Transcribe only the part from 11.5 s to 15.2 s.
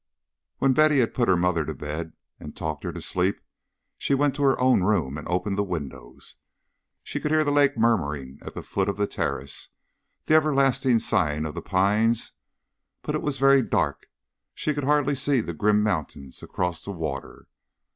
the pines; but it was very dark: she could hardly